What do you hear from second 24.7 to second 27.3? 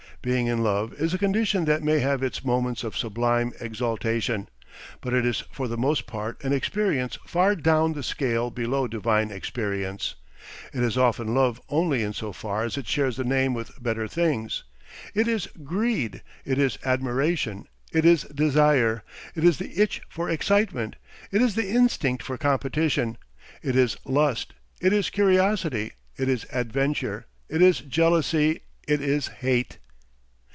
it is curiosity, it is adventure,